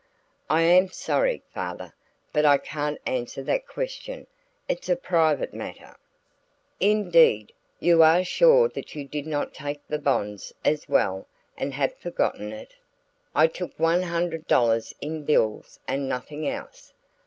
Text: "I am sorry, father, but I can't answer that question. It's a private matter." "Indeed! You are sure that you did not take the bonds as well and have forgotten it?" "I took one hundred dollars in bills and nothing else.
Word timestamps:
"I 0.49 0.63
am 0.63 0.87
sorry, 0.89 1.43
father, 1.53 1.93
but 2.33 2.43
I 2.43 2.57
can't 2.57 2.99
answer 3.05 3.43
that 3.43 3.67
question. 3.67 4.25
It's 4.67 4.89
a 4.89 4.95
private 4.95 5.53
matter." 5.53 5.95
"Indeed! 6.79 7.53
You 7.79 8.01
are 8.01 8.23
sure 8.23 8.67
that 8.69 8.95
you 8.95 9.07
did 9.07 9.27
not 9.27 9.53
take 9.53 9.87
the 9.87 9.99
bonds 9.99 10.53
as 10.65 10.89
well 10.89 11.27
and 11.55 11.75
have 11.75 11.93
forgotten 11.99 12.51
it?" 12.51 12.73
"I 13.35 13.45
took 13.45 13.77
one 13.79 14.01
hundred 14.01 14.47
dollars 14.47 14.91
in 15.01 15.23
bills 15.23 15.79
and 15.87 16.09
nothing 16.09 16.47
else. 16.47 16.93